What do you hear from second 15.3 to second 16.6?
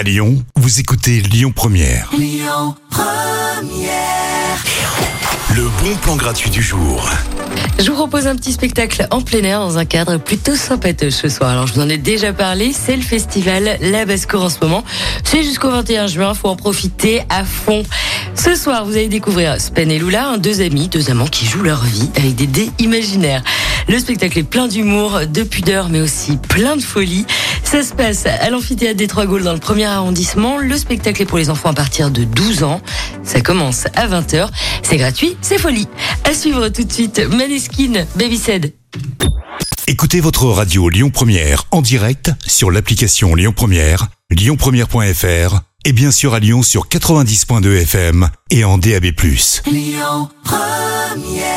jusqu'au 21 juin, faut en